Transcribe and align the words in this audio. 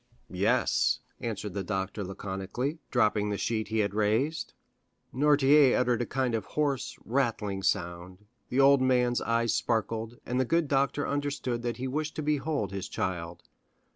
50099m 0.31 0.37
"Yes," 0.39 0.99
answered 1.19 1.53
the 1.53 1.63
doctor 1.63 2.03
laconically, 2.03 2.79
dropping 2.89 3.29
the 3.29 3.37
sheet 3.37 3.67
he 3.67 3.77
had 3.85 3.93
raised. 3.93 4.55
Noirtier 5.13 5.77
uttered 5.79 6.01
a 6.01 6.07
kind 6.07 6.33
of 6.33 6.45
hoarse, 6.57 6.97
rattling 7.05 7.61
sound; 7.61 8.25
the 8.49 8.59
old 8.59 8.81
man's 8.81 9.21
eyes 9.21 9.53
sparkled, 9.53 10.17
and 10.25 10.39
the 10.39 10.43
good 10.43 10.67
doctor 10.67 11.07
understood 11.07 11.61
that 11.61 11.77
he 11.77 11.87
wished 11.87 12.15
to 12.15 12.23
behold 12.23 12.71
his 12.71 12.89
child. 12.89 13.43